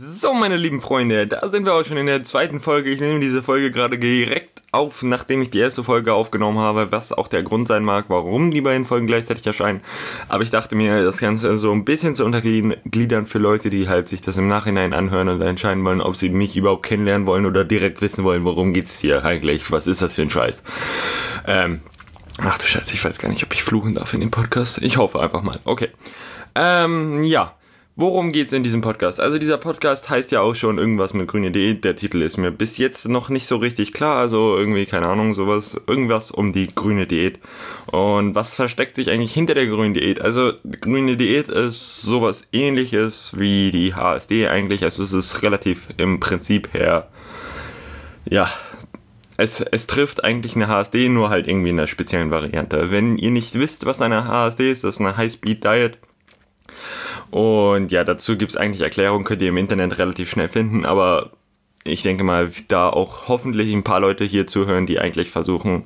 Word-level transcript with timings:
So, 0.00 0.32
meine 0.32 0.56
lieben 0.56 0.80
Freunde, 0.80 1.26
da 1.26 1.48
sind 1.48 1.66
wir 1.66 1.74
auch 1.74 1.84
schon 1.84 1.96
in 1.96 2.06
der 2.06 2.22
zweiten 2.22 2.60
Folge. 2.60 2.88
Ich 2.88 3.00
nehme 3.00 3.18
diese 3.18 3.42
Folge 3.42 3.72
gerade 3.72 3.98
direkt 3.98 4.62
auf, 4.70 5.02
nachdem 5.02 5.42
ich 5.42 5.50
die 5.50 5.58
erste 5.58 5.82
Folge 5.82 6.12
aufgenommen 6.12 6.60
habe, 6.60 6.92
was 6.92 7.12
auch 7.12 7.26
der 7.26 7.42
Grund 7.42 7.66
sein 7.66 7.82
mag, 7.82 8.04
warum 8.06 8.52
die 8.52 8.60
beiden 8.60 8.84
Folgen 8.84 9.08
gleichzeitig 9.08 9.44
erscheinen. 9.44 9.80
Aber 10.28 10.44
ich 10.44 10.50
dachte 10.50 10.76
mir, 10.76 11.02
das 11.02 11.18
Ganze 11.18 11.58
so 11.58 11.72
ein 11.72 11.84
bisschen 11.84 12.14
zu 12.14 12.24
untergliedern 12.24 13.26
für 13.26 13.38
Leute, 13.38 13.70
die 13.70 13.88
halt 13.88 14.08
sich 14.08 14.20
das 14.22 14.36
im 14.36 14.46
Nachhinein 14.46 14.94
anhören 14.94 15.28
und 15.30 15.40
entscheiden 15.40 15.84
wollen, 15.84 16.00
ob 16.00 16.14
sie 16.14 16.28
mich 16.28 16.56
überhaupt 16.56 16.86
kennenlernen 16.86 17.26
wollen 17.26 17.44
oder 17.44 17.64
direkt 17.64 18.00
wissen 18.00 18.22
wollen, 18.22 18.44
worum 18.44 18.72
geht's 18.72 19.00
hier 19.00 19.24
eigentlich, 19.24 19.72
was 19.72 19.88
ist 19.88 20.00
das 20.00 20.14
für 20.14 20.22
ein 20.22 20.30
Scheiß. 20.30 20.62
Ähm, 21.44 21.80
ach 22.40 22.56
du 22.56 22.68
Scheiße, 22.68 22.94
ich 22.94 23.04
weiß 23.04 23.18
gar 23.18 23.30
nicht, 23.30 23.42
ob 23.42 23.52
ich 23.52 23.64
fluchen 23.64 23.96
darf 23.96 24.14
in 24.14 24.20
dem 24.20 24.30
Podcast. 24.30 24.80
Ich 24.80 24.96
hoffe 24.96 25.18
einfach 25.18 25.42
mal. 25.42 25.58
Okay. 25.64 25.88
Ähm, 26.54 27.24
ja. 27.24 27.57
Worum 28.00 28.30
geht's 28.30 28.52
in 28.52 28.62
diesem 28.62 28.80
Podcast? 28.80 29.18
Also 29.18 29.38
dieser 29.38 29.58
Podcast 29.58 30.08
heißt 30.08 30.30
ja 30.30 30.40
auch 30.40 30.54
schon 30.54 30.78
irgendwas 30.78 31.14
mit 31.14 31.26
grüne 31.26 31.50
Diät. 31.50 31.82
Der 31.82 31.96
Titel 31.96 32.22
ist 32.22 32.36
mir 32.36 32.52
bis 32.52 32.78
jetzt 32.78 33.08
noch 33.08 33.28
nicht 33.28 33.48
so 33.48 33.56
richtig 33.56 33.92
klar. 33.92 34.18
Also 34.18 34.56
irgendwie, 34.56 34.86
keine 34.86 35.08
Ahnung, 35.08 35.34
sowas, 35.34 35.76
irgendwas 35.88 36.30
um 36.30 36.52
die 36.52 36.72
grüne 36.72 37.08
Diät. 37.08 37.40
Und 37.86 38.36
was 38.36 38.54
versteckt 38.54 38.94
sich 38.94 39.10
eigentlich 39.10 39.34
hinter 39.34 39.54
der 39.54 39.66
grünen 39.66 39.94
Diät? 39.94 40.20
Also 40.20 40.52
grüne 40.80 41.16
Diät 41.16 41.48
ist 41.48 42.02
sowas 42.02 42.46
ähnliches 42.52 43.32
wie 43.36 43.72
die 43.72 43.92
HSD 43.96 44.46
eigentlich. 44.46 44.84
Also 44.84 45.02
es 45.02 45.12
ist 45.12 45.42
relativ 45.42 45.88
im 45.96 46.20
Prinzip 46.20 46.72
her, 46.74 47.08
ja, 48.30 48.48
es, 49.38 49.60
es 49.60 49.88
trifft 49.88 50.22
eigentlich 50.22 50.54
eine 50.54 50.68
HSD, 50.68 51.08
nur 51.08 51.30
halt 51.30 51.48
irgendwie 51.48 51.70
in 51.70 51.78
einer 51.80 51.88
speziellen 51.88 52.30
Variante. 52.30 52.92
Wenn 52.92 53.18
ihr 53.18 53.32
nicht 53.32 53.58
wisst, 53.58 53.86
was 53.86 54.00
eine 54.00 54.28
HSD 54.28 54.70
ist, 54.70 54.84
das 54.84 54.94
ist 54.94 55.00
eine 55.00 55.16
High-Speed 55.16 55.64
Diet. 55.64 55.98
Und 57.30 57.90
ja, 57.90 58.04
dazu 58.04 58.36
gibt 58.36 58.52
es 58.52 58.56
eigentlich 58.56 58.80
Erklärungen, 58.80 59.24
könnt 59.24 59.42
ihr 59.42 59.48
im 59.48 59.56
Internet 59.56 59.98
relativ 59.98 60.30
schnell 60.30 60.48
finden, 60.48 60.84
aber 60.84 61.30
ich 61.84 62.02
denke 62.02 62.24
mal, 62.24 62.50
da 62.68 62.88
auch 62.88 63.28
hoffentlich 63.28 63.72
ein 63.72 63.84
paar 63.84 64.00
Leute 64.00 64.24
hier 64.24 64.46
zuhören, 64.46 64.86
die 64.86 64.98
eigentlich 64.98 65.30
versuchen, 65.30 65.84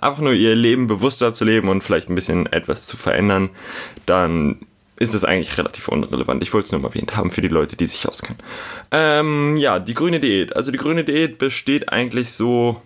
einfach 0.00 0.22
nur 0.22 0.32
ihr 0.32 0.54
Leben 0.54 0.86
bewusster 0.86 1.32
zu 1.32 1.44
leben 1.44 1.68
und 1.68 1.82
vielleicht 1.82 2.08
ein 2.08 2.14
bisschen 2.14 2.46
etwas 2.46 2.86
zu 2.86 2.96
verändern, 2.96 3.50
dann 4.06 4.60
ist 4.96 5.14
es 5.14 5.24
eigentlich 5.24 5.58
relativ 5.58 5.88
unrelevant. 5.88 6.42
Ich 6.42 6.54
wollte 6.54 6.66
es 6.66 6.72
nur 6.72 6.80
mal 6.80 6.88
erwähnt 6.88 7.16
haben 7.16 7.32
für 7.32 7.42
die 7.42 7.48
Leute, 7.48 7.76
die 7.76 7.86
sich 7.86 8.06
auskennen. 8.06 8.38
Ähm, 8.92 9.56
ja, 9.56 9.78
die 9.78 9.94
grüne 9.94 10.20
Diät. 10.20 10.54
Also 10.54 10.70
die 10.70 10.78
grüne 10.78 11.02
Diät 11.02 11.38
besteht 11.38 11.92
eigentlich 11.92 12.30
so 12.30 12.80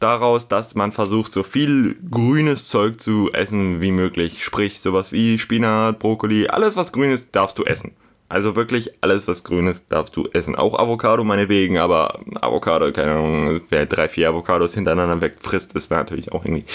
daraus, 0.00 0.48
dass 0.48 0.74
man 0.74 0.92
versucht, 0.92 1.32
so 1.32 1.42
viel 1.42 1.96
grünes 2.10 2.68
Zeug 2.68 3.00
zu 3.00 3.30
essen 3.32 3.80
wie 3.80 3.92
möglich. 3.92 4.44
Sprich, 4.44 4.80
sowas 4.80 5.12
wie 5.12 5.38
Spinat, 5.38 5.98
Brokkoli, 5.98 6.48
alles 6.48 6.76
was 6.76 6.92
grün 6.92 7.10
ist, 7.10 7.28
darfst 7.32 7.58
du 7.58 7.64
essen. 7.64 7.92
Also 8.30 8.56
wirklich 8.56 8.90
alles, 9.00 9.26
was 9.26 9.42
grün 9.42 9.68
ist, 9.68 9.90
darfst 9.90 10.14
du 10.14 10.28
essen. 10.34 10.54
Auch 10.54 10.78
Avocado 10.78 11.24
meinetwegen, 11.24 11.78
aber 11.78 12.20
Avocado, 12.42 12.92
keine 12.92 13.12
Ahnung, 13.12 13.62
wer 13.70 13.86
drei, 13.86 14.08
vier 14.08 14.28
Avocados 14.28 14.74
hintereinander 14.74 15.22
wegfrisst, 15.22 15.72
ist 15.72 15.90
natürlich 15.90 16.30
auch 16.30 16.44
irgendwie 16.44 16.66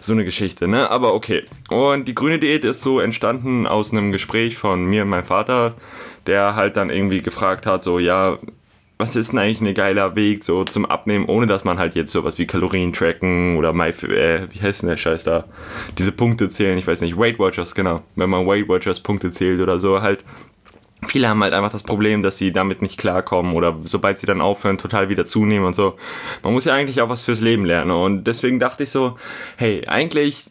so 0.00 0.12
eine 0.12 0.24
Geschichte, 0.24 0.68
ne? 0.68 0.88
Aber 0.88 1.14
okay. 1.14 1.42
Und 1.70 2.06
die 2.06 2.14
grüne 2.14 2.38
Diät 2.38 2.64
ist 2.64 2.82
so 2.82 3.00
entstanden 3.00 3.66
aus 3.66 3.90
einem 3.90 4.12
Gespräch 4.12 4.56
von 4.56 4.84
mir 4.84 5.02
und 5.02 5.08
meinem 5.08 5.24
Vater, 5.24 5.74
der 6.26 6.54
halt 6.54 6.76
dann 6.76 6.90
irgendwie 6.90 7.20
gefragt 7.20 7.66
hat, 7.66 7.82
so, 7.82 7.98
ja, 7.98 8.38
was 8.98 9.14
ist 9.14 9.32
denn 9.32 9.38
eigentlich 9.38 9.60
ein 9.60 9.74
geiler 9.74 10.16
Weg 10.16 10.42
so 10.42 10.64
zum 10.64 10.86
Abnehmen, 10.86 11.26
ohne 11.26 11.46
dass 11.46 11.64
man 11.64 11.78
halt 11.78 11.94
jetzt 11.94 12.12
sowas 12.12 12.38
wie 12.38 12.46
Kalorien 12.46 12.92
tracken 12.92 13.56
oder 13.58 13.72
My, 13.72 13.88
äh, 13.88 14.48
wie 14.50 14.60
heißt 14.60 14.82
denn 14.82 14.88
der 14.88 14.96
Scheiß 14.96 15.24
da? 15.24 15.44
Diese 15.98 16.12
Punkte 16.12 16.48
zählen, 16.48 16.78
ich 16.78 16.86
weiß 16.86 17.02
nicht, 17.02 17.18
Weight 17.18 17.38
Watchers, 17.38 17.74
genau. 17.74 18.02
Wenn 18.14 18.30
man 18.30 18.46
Weight 18.46 18.68
Watchers 18.68 19.00
Punkte 19.00 19.30
zählt 19.30 19.60
oder 19.60 19.80
so, 19.80 20.00
halt. 20.00 20.24
Viele 21.06 21.28
haben 21.28 21.42
halt 21.42 21.52
einfach 21.52 21.70
das 21.70 21.82
Problem, 21.82 22.22
dass 22.22 22.38
sie 22.38 22.52
damit 22.52 22.80
nicht 22.80 22.98
klarkommen 22.98 23.54
oder 23.54 23.76
sobald 23.84 24.18
sie 24.18 24.26
dann 24.26 24.40
aufhören, 24.40 24.78
total 24.78 25.10
wieder 25.10 25.26
zunehmen 25.26 25.66
und 25.66 25.76
so. 25.76 25.96
Man 26.42 26.54
muss 26.54 26.64
ja 26.64 26.72
eigentlich 26.72 27.02
auch 27.02 27.10
was 27.10 27.24
fürs 27.24 27.40
Leben 27.40 27.66
lernen 27.66 27.90
und 27.90 28.24
deswegen 28.24 28.58
dachte 28.58 28.84
ich 28.84 28.90
so, 28.90 29.18
hey, 29.56 29.86
eigentlich 29.86 30.46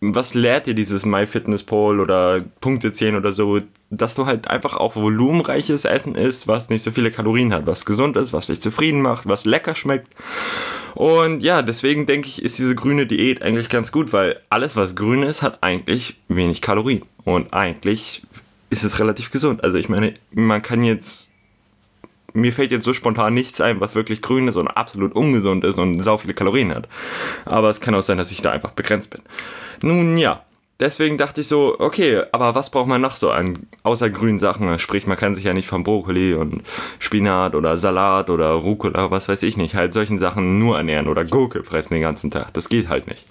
was 0.00 0.34
lehrt 0.34 0.66
dir 0.66 0.74
dieses 0.74 1.04
MyFitnessPal 1.04 2.00
oder 2.00 2.38
Punkte 2.60 2.92
zählen 2.92 3.16
oder 3.16 3.32
so, 3.32 3.60
dass 3.90 4.14
du 4.14 4.26
halt 4.26 4.48
einfach 4.48 4.76
auch 4.76 4.96
volumenreiches 4.96 5.84
Essen 5.84 6.14
isst, 6.14 6.46
was 6.46 6.68
nicht 6.68 6.82
so 6.82 6.90
viele 6.90 7.10
Kalorien 7.10 7.52
hat, 7.52 7.66
was 7.66 7.84
gesund 7.84 8.16
ist, 8.16 8.32
was 8.32 8.46
dich 8.46 8.60
zufrieden 8.60 9.02
macht, 9.02 9.28
was 9.28 9.44
lecker 9.44 9.74
schmeckt. 9.74 10.14
Und 10.94 11.42
ja, 11.42 11.62
deswegen 11.62 12.06
denke 12.06 12.28
ich, 12.28 12.42
ist 12.42 12.58
diese 12.58 12.74
grüne 12.74 13.06
Diät 13.06 13.42
eigentlich 13.42 13.68
ganz 13.68 13.92
gut, 13.92 14.12
weil 14.12 14.40
alles, 14.50 14.76
was 14.76 14.94
grün 14.94 15.22
ist, 15.22 15.42
hat 15.42 15.62
eigentlich 15.62 16.16
wenig 16.28 16.60
Kalorien. 16.60 17.02
Und 17.24 17.52
eigentlich 17.52 18.22
ist 18.70 18.84
es 18.84 18.98
relativ 18.98 19.30
gesund. 19.30 19.64
Also 19.64 19.78
ich 19.78 19.88
meine, 19.88 20.14
man 20.32 20.62
kann 20.62 20.82
jetzt 20.82 21.27
mir 22.40 22.52
fällt 22.52 22.70
jetzt 22.70 22.84
so 22.84 22.92
spontan 22.92 23.34
nichts 23.34 23.60
ein, 23.60 23.80
was 23.80 23.94
wirklich 23.94 24.22
grün 24.22 24.48
ist 24.48 24.56
und 24.56 24.68
absolut 24.68 25.14
ungesund 25.14 25.64
ist 25.64 25.78
und 25.78 26.02
sau 26.02 26.18
viele 26.18 26.34
Kalorien 26.34 26.74
hat. 26.74 26.88
Aber 27.44 27.70
es 27.70 27.80
kann 27.80 27.94
auch 27.94 28.02
sein, 28.02 28.18
dass 28.18 28.30
ich 28.30 28.42
da 28.42 28.50
einfach 28.50 28.72
begrenzt 28.72 29.10
bin. 29.10 29.22
Nun 29.82 30.16
ja, 30.16 30.42
deswegen 30.80 31.18
dachte 31.18 31.40
ich 31.40 31.48
so, 31.48 31.76
okay, 31.78 32.22
aber 32.32 32.54
was 32.54 32.70
braucht 32.70 32.88
man 32.88 33.00
noch 33.00 33.16
so 33.16 33.30
an, 33.30 33.66
außer 33.82 34.10
grünen 34.10 34.38
Sachen? 34.38 34.78
Sprich, 34.78 35.06
man 35.06 35.16
kann 35.16 35.34
sich 35.34 35.44
ja 35.44 35.54
nicht 35.54 35.68
von 35.68 35.82
Brokkoli 35.82 36.34
und 36.34 36.62
Spinat 36.98 37.54
oder 37.54 37.76
Salat 37.76 38.30
oder 38.30 38.50
Rucola, 38.50 39.10
was 39.10 39.28
weiß 39.28 39.42
ich 39.42 39.56
nicht, 39.56 39.74
halt 39.74 39.92
solchen 39.92 40.18
Sachen 40.18 40.58
nur 40.58 40.76
ernähren 40.76 41.08
oder 41.08 41.24
Gurke 41.24 41.64
fressen 41.64 41.94
den 41.94 42.02
ganzen 42.02 42.30
Tag. 42.30 42.52
Das 42.54 42.68
geht 42.68 42.88
halt 42.88 43.08
nicht. 43.08 43.26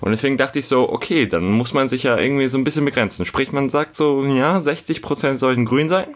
Und 0.00 0.12
deswegen 0.12 0.36
dachte 0.36 0.58
ich 0.58 0.66
so, 0.66 0.88
okay, 0.90 1.26
dann 1.26 1.50
muss 1.52 1.72
man 1.72 1.88
sich 1.88 2.04
ja 2.04 2.18
irgendwie 2.18 2.48
so 2.48 2.56
ein 2.56 2.64
bisschen 2.64 2.84
begrenzen. 2.84 3.24
Sprich, 3.24 3.52
man 3.52 3.70
sagt 3.70 3.96
so, 3.96 4.24
ja, 4.24 4.58
60% 4.58 5.36
sollten 5.36 5.64
grün 5.64 5.88
sein. 5.88 6.14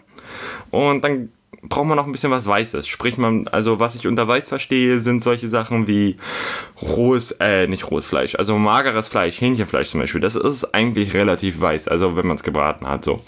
Und 0.71 1.03
dann 1.03 1.29
braucht 1.63 1.87
man 1.87 1.97
noch 1.97 2.05
ein 2.05 2.11
bisschen 2.11 2.31
was 2.31 2.45
Weißes. 2.45 2.87
Sprich, 2.87 3.17
man, 3.17 3.47
also 3.47 3.79
was 3.79 3.95
ich 3.95 4.07
unter 4.07 4.27
Weiß 4.27 4.49
verstehe, 4.49 4.99
sind 4.99 5.23
solche 5.23 5.49
Sachen 5.49 5.87
wie 5.87 6.17
rohes, 6.81 7.31
äh, 7.39 7.67
nicht 7.67 7.89
rohes 7.89 8.05
Fleisch, 8.05 8.35
also 8.35 8.57
mageres 8.57 9.07
Fleisch, 9.07 9.39
Hähnchenfleisch 9.39 9.89
zum 9.89 9.99
Beispiel. 9.99 10.21
Das 10.21 10.35
ist 10.35 10.73
eigentlich 10.75 11.13
relativ 11.13 11.59
weiß, 11.59 11.87
also 11.87 12.15
wenn 12.15 12.27
man 12.27 12.37
es 12.37 12.43
gebraten 12.43 12.87
hat, 12.87 13.03
so. 13.03 13.21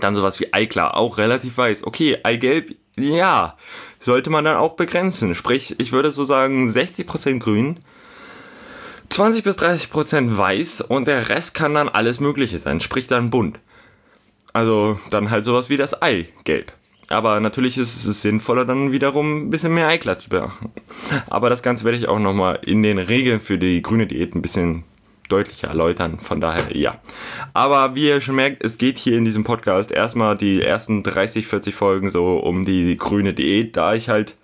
Dann 0.00 0.14
sowas 0.14 0.38
wie 0.38 0.52
Eiklar, 0.52 0.96
auch 0.96 1.16
relativ 1.16 1.56
weiß. 1.56 1.84
Okay, 1.84 2.18
Eigelb, 2.22 2.74
ja, 2.96 3.56
sollte 4.00 4.28
man 4.28 4.44
dann 4.44 4.56
auch 4.56 4.76
begrenzen. 4.76 5.34
Sprich, 5.34 5.74
ich 5.78 5.92
würde 5.92 6.12
so 6.12 6.24
sagen 6.24 6.68
60% 6.68 7.38
grün, 7.38 7.80
20 9.08 9.42
bis 9.42 9.56
30% 9.56 10.36
weiß 10.36 10.82
und 10.82 11.08
der 11.08 11.30
Rest 11.30 11.54
kann 11.54 11.74
dann 11.74 11.88
alles 11.88 12.20
Mögliche 12.20 12.58
sein, 12.58 12.80
sprich 12.80 13.06
dann 13.06 13.30
bunt. 13.30 13.58
Also 14.52 14.98
dann 15.10 15.30
halt 15.30 15.44
sowas 15.44 15.70
wie 15.70 15.76
das 15.76 16.00
Eigelb. 16.02 16.72
Aber 17.10 17.40
natürlich 17.40 17.78
ist 17.78 18.04
es 18.04 18.22
sinnvoller, 18.22 18.64
dann 18.64 18.92
wiederum 18.92 19.46
ein 19.46 19.50
bisschen 19.50 19.72
mehr 19.72 19.88
Eiklar 19.88 20.18
zu 20.18 20.28
beachten. 20.28 20.70
Aber 21.28 21.48
das 21.48 21.62
Ganze 21.62 21.84
werde 21.84 21.98
ich 21.98 22.08
auch 22.08 22.18
nochmal 22.18 22.58
in 22.64 22.82
den 22.82 22.98
Regeln 22.98 23.40
für 23.40 23.56
die 23.56 23.80
grüne 23.80 24.06
Diät 24.06 24.34
ein 24.34 24.42
bisschen 24.42 24.84
deutlicher 25.28 25.68
erläutern. 25.68 26.18
Von 26.20 26.40
daher, 26.40 26.76
ja. 26.76 26.98
Aber 27.54 27.94
wie 27.94 28.08
ihr 28.08 28.20
schon 28.20 28.34
merkt, 28.34 28.62
es 28.64 28.78
geht 28.78 28.98
hier 28.98 29.16
in 29.16 29.24
diesem 29.24 29.44
Podcast 29.44 29.90
erstmal 29.90 30.36
die 30.36 30.62
ersten 30.62 31.02
30, 31.02 31.46
40 31.46 31.74
Folgen 31.74 32.10
so 32.10 32.38
um 32.38 32.64
die 32.64 32.96
grüne 32.96 33.34
Diät, 33.34 33.76
da 33.76 33.94
ich 33.94 34.08
halt 34.08 34.34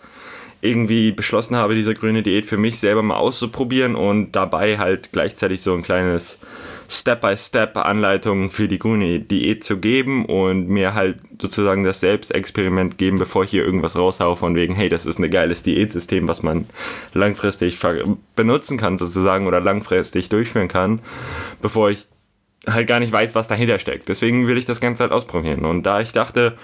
irgendwie 0.61 1.13
beschlossen 1.13 1.57
habe, 1.57 1.75
diese 1.75 1.95
grüne 1.95 2.23
Diät 2.23 2.47
für 2.47 2.57
mich 2.57 2.79
selber 2.79 3.03
mal 3.03 3.17
auszuprobieren 3.17 3.95
und 3.95 4.33
dabei 4.33 4.79
halt 4.79 5.13
gleichzeitig 5.13 5.61
so 5.61 5.75
ein 5.75 5.83
kleines 5.83 6.39
Step-by-Step-Anleitungen 6.89 8.51
für 8.51 8.69
die 8.69 8.79
grüne 8.79 9.21
Diät 9.21 9.65
zu 9.65 9.79
geben 9.79 10.27
und 10.27 10.69
mir 10.69 10.95
halt 10.95 11.19
sozusagen 11.41 11.85
das 11.85 12.01
Selbstexperiment 12.01 12.99
geben, 12.99 13.19
bevor 13.19 13.45
ich 13.45 13.51
hier 13.51 13.65
irgendwas 13.65 13.97
raushaue 13.97 14.37
von 14.37 14.55
wegen, 14.55 14.75
hey, 14.75 14.89
das 14.89 15.07
ist 15.07 15.19
ein 15.19 15.31
geiles 15.31 15.63
Diätsystem, 15.63 16.29
was 16.29 16.43
man 16.43 16.67
langfristig 17.13 17.79
benutzen 18.37 18.79
kann 18.79 18.99
sozusagen 18.99 19.47
oder 19.47 19.61
langfristig 19.61 20.29
durchführen 20.29 20.69
kann, 20.69 21.01
bevor 21.63 21.91
ich 21.91 22.07
halt 22.67 22.87
gar 22.87 23.01
nicht 23.01 23.13
weiß, 23.13 23.35
was 23.35 23.49
dahinter 23.49 23.79
steckt. 23.79 24.09
Deswegen 24.09 24.47
will 24.47 24.59
ich 24.59 24.65
das 24.65 24.81
Ganze 24.81 25.03
halt 25.03 25.13
ausprobieren. 25.13 25.65
Und 25.65 25.83
da 25.85 26.01
ich 26.01 26.13
dachte, 26.13 26.57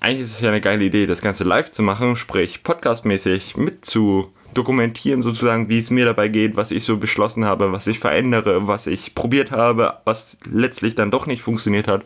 eigentlich 0.00 0.26
ist 0.26 0.34
es 0.34 0.40
ja 0.40 0.50
eine 0.50 0.60
geile 0.60 0.84
Idee, 0.84 1.06
das 1.06 1.20
Ganze 1.20 1.44
live 1.44 1.70
zu 1.72 1.82
machen, 1.82 2.16
sprich 2.16 2.62
podcastmäßig 2.62 3.56
mit 3.56 3.84
zu 3.84 4.32
dokumentieren 4.54 5.22
sozusagen, 5.22 5.68
wie 5.68 5.78
es 5.78 5.90
mir 5.90 6.04
dabei 6.04 6.28
geht, 6.28 6.56
was 6.56 6.70
ich 6.70 6.84
so 6.84 6.96
beschlossen 6.96 7.44
habe, 7.44 7.72
was 7.72 7.86
ich 7.86 7.98
verändere, 7.98 8.66
was 8.66 8.86
ich 8.86 9.14
probiert 9.14 9.50
habe, 9.50 9.98
was 10.04 10.38
letztlich 10.50 10.94
dann 10.94 11.10
doch 11.10 11.26
nicht 11.26 11.42
funktioniert 11.42 11.86
hat. 11.86 12.04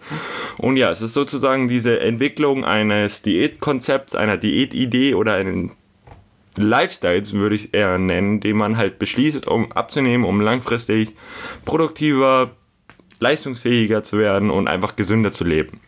Und 0.58 0.76
ja, 0.76 0.90
es 0.90 1.02
ist 1.02 1.14
sozusagen 1.14 1.68
diese 1.68 2.00
Entwicklung 2.00 2.64
eines 2.64 3.22
Diätkonzepts, 3.22 4.14
einer 4.14 4.36
Diätidee 4.36 5.14
oder 5.14 5.34
einen 5.34 5.72
Lifestyles 6.56 7.32
würde 7.32 7.54
ich 7.54 7.72
eher 7.72 7.98
nennen, 7.98 8.40
den 8.40 8.56
man 8.56 8.76
halt 8.76 8.98
beschließt, 8.98 9.46
um 9.46 9.72
abzunehmen, 9.72 10.26
um 10.26 10.40
langfristig 10.40 11.14
produktiver, 11.64 12.50
leistungsfähiger 13.20 14.02
zu 14.02 14.18
werden 14.18 14.50
und 14.50 14.68
einfach 14.68 14.96
gesünder 14.96 15.32
zu 15.32 15.44
leben. 15.44 15.80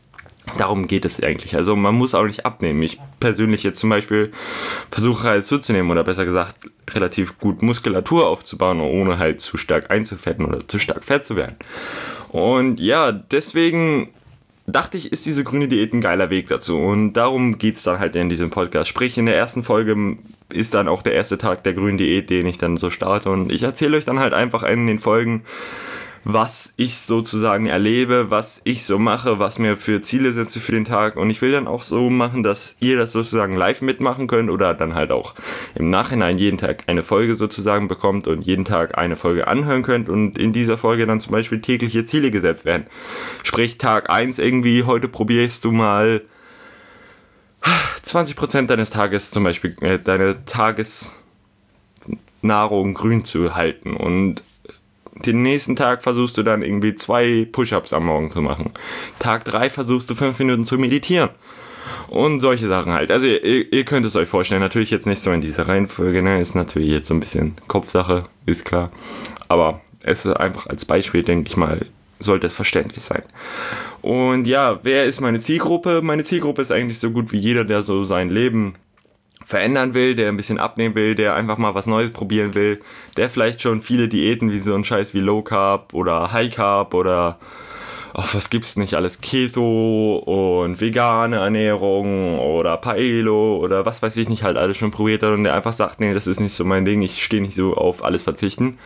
Darum 0.58 0.86
geht 0.86 1.04
es 1.04 1.22
eigentlich. 1.22 1.56
Also 1.56 1.74
man 1.74 1.94
muss 1.94 2.14
auch 2.14 2.24
nicht 2.24 2.44
abnehmen. 2.44 2.82
Ich 2.82 3.00
persönlich 3.18 3.62
jetzt 3.62 3.80
zum 3.80 3.90
Beispiel 3.90 4.30
versuche 4.90 5.28
halt 5.28 5.46
zuzunehmen 5.46 5.90
oder 5.90 6.04
besser 6.04 6.24
gesagt 6.24 6.56
relativ 6.90 7.38
gut 7.38 7.62
Muskulatur 7.62 8.28
aufzubauen, 8.28 8.80
ohne 8.80 9.18
halt 9.18 9.40
zu 9.40 9.56
stark 9.56 9.90
einzufetten 9.90 10.44
oder 10.44 10.66
zu 10.68 10.78
stark 10.78 11.04
fett 11.04 11.26
zu 11.26 11.36
werden. 11.36 11.56
Und 12.30 12.78
ja, 12.78 13.10
deswegen 13.10 14.10
dachte 14.66 14.96
ich, 14.96 15.12
ist 15.12 15.26
diese 15.26 15.44
grüne 15.44 15.68
Diät 15.68 15.92
ein 15.92 16.00
geiler 16.00 16.30
Weg 16.30 16.48
dazu. 16.48 16.76
Und 16.76 17.14
darum 17.14 17.58
geht 17.58 17.76
es 17.76 17.82
dann 17.82 17.98
halt 17.98 18.16
in 18.16 18.28
diesem 18.28 18.50
Podcast. 18.50 18.88
Sprich, 18.88 19.16
in 19.18 19.26
der 19.26 19.36
ersten 19.36 19.62
Folge 19.62 20.16
ist 20.52 20.74
dann 20.74 20.88
auch 20.88 21.02
der 21.02 21.14
erste 21.14 21.38
Tag 21.38 21.64
der 21.64 21.74
grünen 21.74 21.98
Diät, 21.98 22.30
den 22.30 22.46
ich 22.46 22.58
dann 22.58 22.76
so 22.76 22.90
starte. 22.90 23.30
Und 23.30 23.50
ich 23.50 23.62
erzähle 23.62 23.96
euch 23.96 24.04
dann 24.04 24.20
halt 24.20 24.34
einfach 24.34 24.62
in 24.62 24.86
den 24.86 24.98
Folgen, 24.98 25.42
was 26.24 26.72
ich 26.76 26.98
sozusagen 26.98 27.66
erlebe, 27.66 28.30
was 28.30 28.62
ich 28.64 28.84
so 28.86 28.98
mache, 28.98 29.38
was 29.38 29.58
mir 29.58 29.76
für 29.76 30.00
Ziele 30.00 30.32
setze 30.32 30.58
für 30.58 30.72
den 30.72 30.86
Tag. 30.86 31.16
Und 31.16 31.28
ich 31.30 31.42
will 31.42 31.52
dann 31.52 31.68
auch 31.68 31.82
so 31.82 32.08
machen, 32.08 32.42
dass 32.42 32.74
ihr 32.80 32.96
das 32.96 33.12
sozusagen 33.12 33.54
live 33.54 33.82
mitmachen 33.82 34.26
könnt 34.26 34.50
oder 34.50 34.72
dann 34.72 34.94
halt 34.94 35.12
auch 35.12 35.34
im 35.74 35.90
Nachhinein 35.90 36.38
jeden 36.38 36.56
Tag 36.56 36.84
eine 36.86 37.02
Folge 37.02 37.36
sozusagen 37.36 37.88
bekommt 37.88 38.26
und 38.26 38.46
jeden 38.46 38.64
Tag 38.64 38.96
eine 38.96 39.16
Folge 39.16 39.46
anhören 39.46 39.82
könnt 39.82 40.08
und 40.08 40.38
in 40.38 40.52
dieser 40.52 40.78
Folge 40.78 41.06
dann 41.06 41.20
zum 41.20 41.32
Beispiel 41.32 41.60
tägliche 41.60 42.06
Ziele 42.06 42.30
gesetzt 42.30 42.64
werden. 42.64 42.86
Sprich, 43.42 43.76
Tag 43.76 44.08
1 44.08 44.38
irgendwie, 44.38 44.84
heute 44.84 45.08
probierst 45.08 45.64
du 45.64 45.72
mal 45.72 46.22
20% 48.04 48.66
deines 48.66 48.90
Tages 48.90 49.30
zum 49.30 49.44
Beispiel, 49.44 49.76
äh, 49.80 49.98
deine 49.98 50.44
Tagesnahrung 50.46 51.14
grün 52.94 53.24
zu 53.24 53.54
halten 53.54 53.94
und 53.94 54.42
den 55.14 55.42
nächsten 55.42 55.76
Tag 55.76 56.02
versuchst 56.02 56.36
du 56.36 56.42
dann 56.42 56.62
irgendwie 56.62 56.94
zwei 56.94 57.46
Push-ups 57.50 57.92
am 57.92 58.06
Morgen 58.06 58.30
zu 58.30 58.42
machen. 58.42 58.72
Tag 59.18 59.44
drei 59.44 59.70
versuchst 59.70 60.10
du 60.10 60.14
fünf 60.14 60.38
Minuten 60.38 60.64
zu 60.64 60.78
meditieren. 60.78 61.30
Und 62.08 62.40
solche 62.40 62.66
Sachen 62.66 62.92
halt. 62.92 63.10
Also 63.10 63.26
ihr, 63.26 63.72
ihr 63.72 63.84
könnt 63.84 64.06
es 64.06 64.16
euch 64.16 64.28
vorstellen, 64.28 64.60
natürlich 64.60 64.90
jetzt 64.90 65.06
nicht 65.06 65.20
so 65.20 65.32
in 65.32 65.40
dieser 65.40 65.68
Reihenfolge, 65.68 66.22
ne? 66.22 66.40
Ist 66.40 66.54
natürlich 66.54 66.90
jetzt 66.90 67.08
so 67.08 67.14
ein 67.14 67.20
bisschen 67.20 67.54
Kopfsache, 67.68 68.24
ist 68.46 68.64
klar. 68.64 68.90
Aber 69.48 69.80
es 70.02 70.24
ist 70.24 70.34
einfach 70.34 70.66
als 70.66 70.84
Beispiel, 70.84 71.22
denke 71.22 71.48
ich 71.48 71.56
mal, 71.56 71.86
sollte 72.18 72.46
es 72.46 72.54
verständlich 72.54 73.02
sein. 73.02 73.22
Und 74.02 74.46
ja, 74.46 74.80
wer 74.82 75.04
ist 75.04 75.20
meine 75.20 75.40
Zielgruppe? 75.40 76.00
Meine 76.02 76.24
Zielgruppe 76.24 76.62
ist 76.62 76.72
eigentlich 76.72 76.98
so 76.98 77.10
gut 77.10 77.32
wie 77.32 77.38
jeder, 77.38 77.64
der 77.64 77.82
so 77.82 78.04
sein 78.04 78.30
Leben 78.30 78.74
verändern 79.44 79.94
will, 79.94 80.14
der 80.14 80.28
ein 80.28 80.36
bisschen 80.36 80.58
abnehmen 80.58 80.94
will, 80.94 81.14
der 81.14 81.34
einfach 81.34 81.58
mal 81.58 81.74
was 81.74 81.86
Neues 81.86 82.10
probieren 82.10 82.54
will, 82.54 82.80
der 83.16 83.30
vielleicht 83.30 83.60
schon 83.60 83.80
viele 83.80 84.08
Diäten 84.08 84.50
wie 84.50 84.60
so 84.60 84.74
ein 84.74 84.84
Scheiß 84.84 85.14
wie 85.14 85.20
Low 85.20 85.42
Carb 85.42 85.92
oder 85.94 86.32
High 86.32 86.54
Carb 86.54 86.94
oder 86.94 87.38
ach, 88.14 88.34
was 88.34 88.48
gibt's 88.48 88.76
nicht 88.76 88.94
alles, 88.94 89.20
Keto 89.20 90.16
und 90.18 90.80
vegane 90.80 91.36
Ernährung 91.36 92.38
oder 92.38 92.76
Paelo 92.76 93.56
oder 93.56 93.84
was 93.84 94.02
weiß 94.02 94.16
ich 94.16 94.28
nicht 94.28 94.44
halt 94.44 94.56
alles 94.56 94.76
schon 94.76 94.92
probiert 94.92 95.22
hat 95.22 95.32
und 95.32 95.44
der 95.44 95.54
einfach 95.54 95.72
sagt, 95.72 96.00
nee, 96.00 96.14
das 96.14 96.26
ist 96.26 96.40
nicht 96.40 96.54
so 96.54 96.64
mein 96.64 96.84
Ding, 96.84 97.02
ich 97.02 97.24
stehe 97.24 97.42
nicht 97.42 97.54
so 97.54 97.74
auf 97.74 98.04
alles 98.04 98.22
verzichten. 98.22 98.78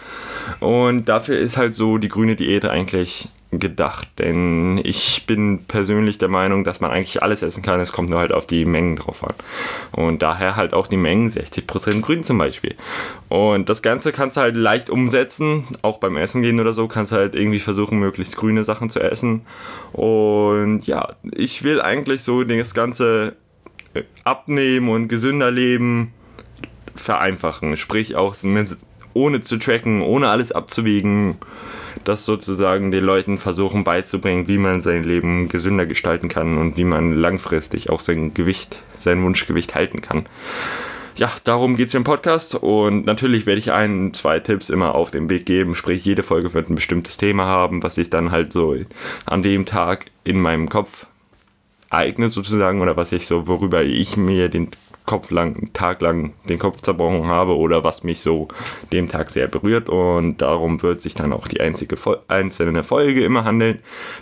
Und 0.60 1.08
dafür 1.08 1.38
ist 1.38 1.58
halt 1.58 1.74
so 1.74 1.98
die 1.98 2.08
grüne 2.08 2.36
Diät 2.36 2.64
eigentlich 2.64 3.28
gedacht, 3.50 4.08
denn 4.18 4.78
ich 4.84 5.24
bin 5.26 5.64
persönlich 5.64 6.18
der 6.18 6.28
Meinung, 6.28 6.64
dass 6.64 6.80
man 6.80 6.90
eigentlich 6.90 7.22
alles 7.22 7.42
essen 7.42 7.62
kann, 7.62 7.80
es 7.80 7.92
kommt 7.92 8.10
nur 8.10 8.18
halt 8.18 8.32
auf 8.32 8.46
die 8.46 8.66
Mengen 8.66 8.96
drauf 8.96 9.24
an. 9.24 9.34
Und 9.92 10.20
daher 10.20 10.54
halt 10.54 10.74
auch 10.74 10.86
die 10.86 10.98
Mengen 10.98 11.30
60% 11.30 12.02
grün 12.02 12.24
zum 12.24 12.36
Beispiel. 12.36 12.74
Und 13.30 13.70
das 13.70 13.80
Ganze 13.80 14.12
kannst 14.12 14.36
du 14.36 14.42
halt 14.42 14.56
leicht 14.56 14.90
umsetzen, 14.90 15.66
auch 15.80 15.98
beim 15.98 16.16
Essen 16.16 16.42
gehen 16.42 16.60
oder 16.60 16.74
so, 16.74 16.88
kannst 16.88 17.12
du 17.12 17.16
halt 17.16 17.34
irgendwie 17.34 17.60
versuchen, 17.60 17.98
möglichst 17.98 18.36
grüne 18.36 18.64
Sachen 18.64 18.90
zu 18.90 19.00
essen. 19.00 19.46
Und 19.92 20.86
ja, 20.86 21.14
ich 21.32 21.62
will 21.62 21.80
eigentlich 21.80 22.22
so 22.22 22.44
das 22.44 22.74
Ganze 22.74 23.36
äh, 23.94 24.02
abnehmen 24.24 24.90
und 24.90 25.08
gesünder 25.08 25.50
leben 25.50 26.12
vereinfachen. 26.94 27.78
Sprich 27.78 28.14
auch 28.14 28.34
ohne 29.18 29.42
zu 29.42 29.58
tracken, 29.58 30.02
ohne 30.02 30.28
alles 30.28 30.52
abzuwiegen 30.52 31.36
das 32.04 32.24
sozusagen 32.24 32.90
den 32.90 33.04
Leuten 33.04 33.38
versuchen 33.38 33.84
beizubringen, 33.84 34.48
wie 34.48 34.58
man 34.58 34.80
sein 34.80 35.04
Leben 35.04 35.48
gesünder 35.48 35.86
gestalten 35.86 36.28
kann 36.28 36.56
und 36.58 36.76
wie 36.76 36.84
man 36.84 37.12
langfristig 37.12 37.90
auch 37.90 38.00
sein 38.00 38.34
Gewicht, 38.34 38.82
sein 38.96 39.22
Wunschgewicht 39.22 39.74
halten 39.74 40.00
kann. 40.00 40.26
Ja, 41.16 41.32
darum 41.42 41.76
geht 41.76 41.88
es 41.88 41.94
im 41.94 42.04
Podcast 42.04 42.54
und 42.54 43.04
natürlich 43.04 43.44
werde 43.44 43.58
ich 43.58 43.72
ein, 43.72 44.14
zwei 44.14 44.38
Tipps 44.38 44.70
immer 44.70 44.94
auf 44.94 45.10
den 45.10 45.28
Weg 45.28 45.46
geben, 45.46 45.74
sprich 45.74 46.04
jede 46.04 46.22
Folge 46.22 46.54
wird 46.54 46.70
ein 46.70 46.76
bestimmtes 46.76 47.16
Thema 47.16 47.44
haben, 47.46 47.82
was 47.82 47.98
ich 47.98 48.08
dann 48.08 48.30
halt 48.30 48.52
so 48.52 48.76
an 49.26 49.42
dem 49.42 49.66
Tag 49.66 50.06
in 50.22 50.40
meinem 50.40 50.68
Kopf 50.68 51.06
eigne 51.90 52.30
sozusagen 52.30 52.80
oder 52.80 52.96
was 52.96 53.10
ich 53.10 53.26
so, 53.26 53.48
worüber 53.48 53.82
ich 53.82 54.16
mir 54.16 54.48
den 54.48 54.68
Kopf 55.08 55.30
lang, 55.30 55.70
Tag 55.72 56.02
lang 56.02 56.34
den 56.50 56.58
Kopf 56.58 56.82
zerbrochen 56.82 57.26
habe 57.26 57.56
oder 57.56 57.82
was 57.82 58.02
mich 58.02 58.20
so 58.20 58.48
dem 58.92 59.08
Tag 59.08 59.30
sehr 59.30 59.48
berührt 59.48 59.88
und 59.88 60.36
darum 60.42 60.82
wird 60.82 61.00
sich 61.00 61.14
dann 61.14 61.32
auch 61.32 61.48
die 61.48 61.62
einzige 61.62 61.96
einzelne 62.28 62.84
Folge 62.84 63.24
immer 63.24 63.44
handeln, 63.44 63.78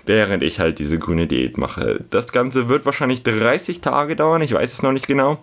während 0.07 0.45
ich 0.45 0.61
halt 0.61 0.79
diese 0.79 0.99
grüne 0.99 1.27
Diät 1.27 1.59
mache. 1.59 2.05
Das 2.11 2.31
Ganze 2.31 2.69
wird 2.69 2.87
wahrscheinlich 2.87 3.25
30 3.25 3.81
Tage 3.81 4.15
dauern, 4.15 4.43
ich 4.43 4.55
weiß 4.55 4.73
es 4.73 4.83
noch 4.83 4.93
nicht 4.93 5.09
genau 5.09 5.39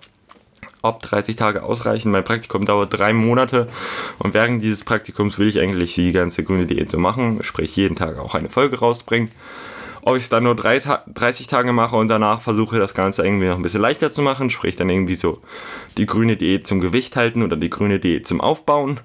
ob 0.85 1.01
30 1.01 1.37
Tage 1.37 1.63
ausreichen. 1.63 2.11
Mein 2.11 2.25
Praktikum 2.25 2.65
dauert 2.65 2.97
drei 2.97 3.13
Monate 3.13 3.69
und 4.19 4.33
während 4.33 4.61
dieses 4.61 4.83
Praktikums 4.83 5.39
will 5.39 5.47
ich 5.47 5.59
eigentlich 5.59 5.95
die 5.95 6.11
ganze 6.11 6.43
grüne 6.43 6.65
Diät 6.65 6.89
so 6.89 6.97
machen, 6.97 7.41
sprich 7.41 7.75
jeden 7.77 7.95
Tag 7.95 8.19
auch 8.19 8.35
eine 8.35 8.49
Folge 8.49 8.79
rausbringen. 8.79 9.29
Ob 10.05 10.17
ich 10.17 10.23
es 10.23 10.29
dann 10.29 10.43
nur 10.43 10.55
drei 10.55 10.79
Ta 10.79 11.03
30 11.07 11.47
Tage 11.47 11.71
mache 11.71 11.95
und 11.95 12.09
danach 12.09 12.41
versuche, 12.41 12.77
das 12.77 12.93
Ganze 12.93 13.23
irgendwie 13.23 13.47
noch 13.47 13.55
ein 13.55 13.61
bisschen 13.61 13.81
leichter 13.81 14.11
zu 14.11 14.21
machen, 14.21 14.49
sprich 14.49 14.75
dann 14.75 14.89
irgendwie 14.89 15.15
so 15.15 15.39
die 15.97 16.05
grüne 16.05 16.35
Diät 16.35 16.67
zum 16.67 16.81
Gewicht 16.81 17.15
halten 17.15 17.41
oder 17.41 17.55
die 17.55 17.69
grüne 17.69 17.99
Diät 17.99 18.27
zum 18.27 18.41
Aufbauen 18.41 18.99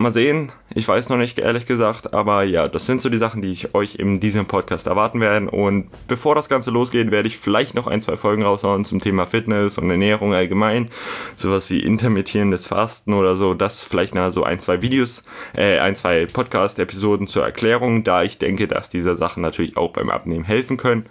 Mal 0.00 0.14
sehen, 0.14 0.50
ich 0.74 0.88
weiß 0.88 1.10
noch 1.10 1.18
nicht 1.18 1.38
ehrlich 1.38 1.66
gesagt, 1.66 2.14
aber 2.14 2.42
ja, 2.44 2.68
das 2.68 2.86
sind 2.86 3.02
so 3.02 3.10
die 3.10 3.18
Sachen, 3.18 3.42
die 3.42 3.52
ich 3.52 3.74
euch 3.74 3.96
in 3.96 4.18
diesem 4.18 4.46
Podcast 4.46 4.86
erwarten 4.86 5.20
werde. 5.20 5.50
Und 5.50 5.90
bevor 6.08 6.34
das 6.34 6.48
Ganze 6.48 6.70
losgeht, 6.70 7.10
werde 7.10 7.28
ich 7.28 7.36
vielleicht 7.36 7.74
noch 7.74 7.86
ein, 7.86 8.00
zwei 8.00 8.16
Folgen 8.16 8.42
raushauen 8.42 8.86
zum 8.86 8.98
Thema 9.02 9.26
Fitness 9.26 9.76
und 9.76 9.90
Ernährung 9.90 10.32
allgemein. 10.32 10.88
Sowas 11.36 11.68
wie 11.68 11.80
intermittierendes 11.80 12.66
Fasten 12.66 13.12
oder 13.12 13.36
so. 13.36 13.52
Das 13.52 13.84
vielleicht 13.84 14.14
noch 14.14 14.30
so 14.30 14.42
ein, 14.42 14.58
zwei 14.58 14.80
Videos, 14.80 15.22
äh, 15.54 15.80
ein, 15.80 15.96
zwei 15.96 16.24
Podcast-Episoden 16.24 17.26
zur 17.26 17.44
Erklärung, 17.44 18.02
da 18.02 18.22
ich 18.22 18.38
denke, 18.38 18.68
dass 18.68 18.88
diese 18.88 19.16
Sachen 19.16 19.42
natürlich 19.42 19.76
auch 19.76 19.92
beim 19.92 20.08
Abnehmen 20.08 20.46
helfen 20.46 20.78
können. 20.78 21.04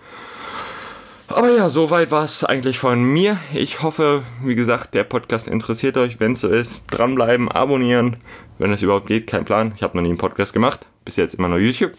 Aber 1.30 1.52
ja, 1.52 1.70
soweit 1.70 2.10
war 2.10 2.24
es 2.24 2.44
eigentlich 2.44 2.80
von 2.80 3.04
mir. 3.04 3.38
Ich 3.54 3.84
hoffe, 3.84 4.24
wie 4.44 4.56
gesagt, 4.56 4.96
der 4.96 5.04
Podcast 5.04 5.48
interessiert 5.48 5.96
euch. 5.96 6.20
Wenn 6.20 6.34
es 6.34 6.40
so 6.40 6.50
ist, 6.50 6.84
dranbleiben, 6.90 7.50
abonnieren, 7.50 8.18
wenn 8.58 8.74
es 8.74 8.82
überhaupt 8.82 9.06
geht. 9.06 9.28
Kein 9.28 9.46
Plan. 9.46 9.74
Ich 9.76 9.84
habe 9.84 9.96
noch 9.96 10.02
nie 10.02 10.10
einen 10.10 10.18
Podcast 10.18 10.54
gemacht. 10.54 10.88
Bis 11.06 11.18
jetzt 11.18 11.36
immer 11.36 11.48
nur 11.48 11.60
YouTube. 11.60 11.94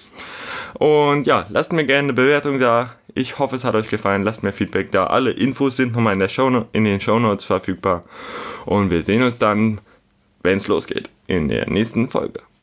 Und 0.75 1.27
ja, 1.27 1.47
lasst 1.49 1.73
mir 1.73 1.85
gerne 1.85 2.09
eine 2.09 2.13
Bewertung 2.13 2.59
da. 2.59 2.97
Ich 3.15 3.39
hoffe, 3.39 3.55
es 3.55 3.63
hat 3.65 3.77
euch 3.77 3.89
gefallen. 3.89 4.25
Lasst 4.25 4.43
mir 4.43 4.53
Feedback 4.53 4.91
da. 4.91 5.07
Alle 5.07 5.31
Infos 5.31 5.77
sind 5.77 5.93
nochmal 5.93 6.15
in, 6.15 6.19
der 6.19 6.29
Show, 6.29 6.67
in 6.73 6.85
den 6.85 7.01
Show 7.01 7.21
Notes 7.21 7.45
verfügbar. 7.45 8.03
Und 8.67 8.91
wir 8.91 9.03
sehen 9.03 9.23
uns 9.23 9.39
dann, 9.39 9.81
wenn 10.43 10.59
es 10.59 10.67
losgeht, 10.67 11.09
in 11.29 11.49
der 11.49 11.71
nächsten 11.71 12.09
Folge. 12.09 12.41